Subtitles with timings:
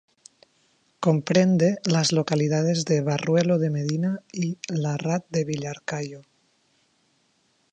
[0.99, 6.21] Comprende las localidades de Barruelo de Medina y La Rad de Villarcayo.